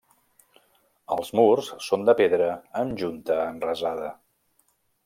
Els 1.17 1.29
murs 1.41 1.69
són 1.89 2.09
de 2.09 2.17
pedra 2.23 2.49
amb 2.83 3.05
junta 3.05 3.39
enrasada. 3.53 4.15